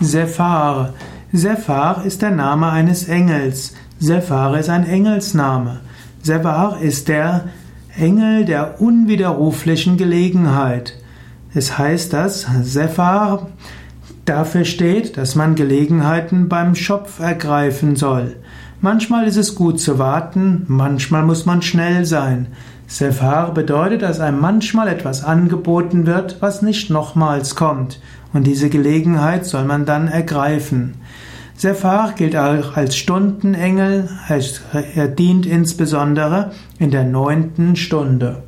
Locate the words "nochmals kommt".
26.90-28.00